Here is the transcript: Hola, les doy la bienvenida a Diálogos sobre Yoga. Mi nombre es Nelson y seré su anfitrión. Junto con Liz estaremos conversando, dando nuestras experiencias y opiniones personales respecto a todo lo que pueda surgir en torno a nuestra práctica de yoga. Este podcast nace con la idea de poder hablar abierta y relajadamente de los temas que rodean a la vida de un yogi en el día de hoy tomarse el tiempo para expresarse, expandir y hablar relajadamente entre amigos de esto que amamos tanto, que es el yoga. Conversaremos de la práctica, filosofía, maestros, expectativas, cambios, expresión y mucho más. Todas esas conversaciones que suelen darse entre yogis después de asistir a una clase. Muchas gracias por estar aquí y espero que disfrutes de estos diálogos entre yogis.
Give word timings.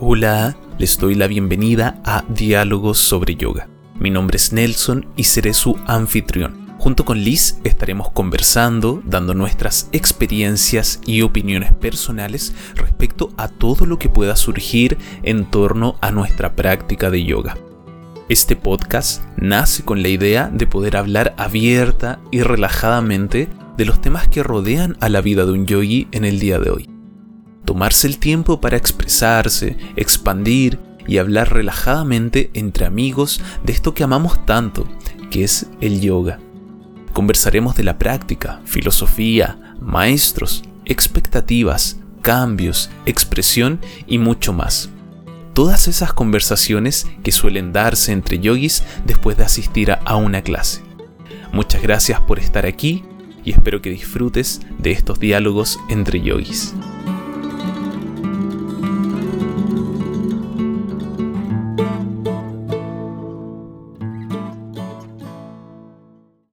Hola, 0.00 0.56
les 0.78 0.96
doy 0.96 1.16
la 1.16 1.26
bienvenida 1.26 2.00
a 2.04 2.24
Diálogos 2.28 2.98
sobre 2.98 3.34
Yoga. 3.34 3.68
Mi 3.98 4.10
nombre 4.10 4.36
es 4.36 4.52
Nelson 4.52 5.08
y 5.16 5.24
seré 5.24 5.52
su 5.52 5.76
anfitrión. 5.88 6.68
Junto 6.78 7.04
con 7.04 7.18
Liz 7.18 7.58
estaremos 7.64 8.12
conversando, 8.12 9.02
dando 9.04 9.34
nuestras 9.34 9.88
experiencias 9.90 11.00
y 11.04 11.22
opiniones 11.22 11.72
personales 11.72 12.54
respecto 12.76 13.32
a 13.36 13.48
todo 13.48 13.86
lo 13.86 13.98
que 13.98 14.08
pueda 14.08 14.36
surgir 14.36 14.98
en 15.24 15.46
torno 15.46 15.96
a 16.00 16.12
nuestra 16.12 16.54
práctica 16.54 17.10
de 17.10 17.24
yoga. 17.24 17.58
Este 18.28 18.54
podcast 18.54 19.24
nace 19.36 19.84
con 19.84 20.02
la 20.02 20.10
idea 20.10 20.48
de 20.48 20.68
poder 20.68 20.96
hablar 20.96 21.34
abierta 21.38 22.20
y 22.30 22.42
relajadamente 22.42 23.48
de 23.76 23.84
los 23.84 24.00
temas 24.00 24.28
que 24.28 24.44
rodean 24.44 24.96
a 25.00 25.08
la 25.08 25.22
vida 25.22 25.44
de 25.44 25.50
un 25.50 25.66
yogi 25.66 26.06
en 26.12 26.24
el 26.24 26.38
día 26.38 26.60
de 26.60 26.70
hoy 26.70 26.97
tomarse 27.68 28.06
el 28.06 28.16
tiempo 28.16 28.62
para 28.62 28.78
expresarse, 28.78 29.76
expandir 29.94 30.78
y 31.06 31.18
hablar 31.18 31.52
relajadamente 31.52 32.50
entre 32.54 32.86
amigos 32.86 33.42
de 33.62 33.74
esto 33.74 33.92
que 33.92 34.02
amamos 34.02 34.46
tanto, 34.46 34.88
que 35.30 35.44
es 35.44 35.66
el 35.82 36.00
yoga. 36.00 36.38
Conversaremos 37.12 37.76
de 37.76 37.84
la 37.84 37.98
práctica, 37.98 38.62
filosofía, 38.64 39.74
maestros, 39.82 40.62
expectativas, 40.86 41.98
cambios, 42.22 42.88
expresión 43.04 43.80
y 44.06 44.16
mucho 44.16 44.54
más. 44.54 44.88
Todas 45.52 45.88
esas 45.88 46.14
conversaciones 46.14 47.06
que 47.22 47.32
suelen 47.32 47.74
darse 47.74 48.12
entre 48.12 48.38
yogis 48.38 48.82
después 49.04 49.36
de 49.36 49.44
asistir 49.44 49.92
a 49.92 50.16
una 50.16 50.40
clase. 50.40 50.80
Muchas 51.52 51.82
gracias 51.82 52.18
por 52.18 52.38
estar 52.38 52.64
aquí 52.64 53.04
y 53.44 53.50
espero 53.50 53.82
que 53.82 53.90
disfrutes 53.90 54.62
de 54.78 54.92
estos 54.92 55.20
diálogos 55.20 55.78
entre 55.90 56.22
yogis. 56.22 56.72